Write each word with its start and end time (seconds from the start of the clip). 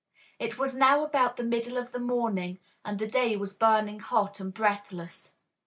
It 0.39 0.57
was 0.57 0.73
now 0.73 1.03
about 1.05 1.37
the 1.37 1.43
middle 1.43 1.77
of 1.77 1.91
the 1.91 1.99
morning 1.99 2.57
and 2.83 2.97
the 2.97 3.05
day 3.07 3.37
was 3.37 3.53
burning 3.55 3.99
hot 3.99 4.39
and 4.39 4.51
breathless. 4.51 5.33